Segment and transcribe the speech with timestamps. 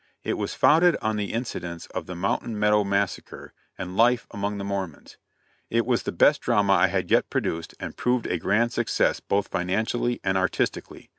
[0.23, 4.63] It was founded on the incidents of the "Mountain Meadow Massacre," and life among the
[4.63, 5.17] Mormons.
[5.69, 9.49] It was the best drama I had yet produced, and proved a grand success both
[9.49, 11.09] financially and artistically.